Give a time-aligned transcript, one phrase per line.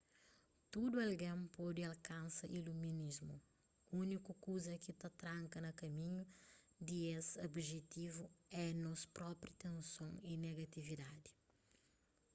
[0.71, 3.37] tudu algen pode alkansa iluminismu
[4.01, 6.23] úniku kuza ki ta tranka na kaminhu
[6.85, 8.23] di es objetivu
[8.63, 11.31] é nos propi tenson y negatividadi